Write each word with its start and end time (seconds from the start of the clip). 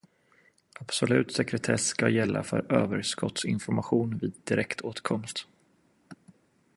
Absolut 0.79 1.31
sekretess 1.31 1.85
ska 1.87 2.09
gälla 2.09 2.43
för 2.43 2.73
överskottsinformation 2.73 4.17
vid 4.17 4.33
direktåtkomst. 4.43 5.47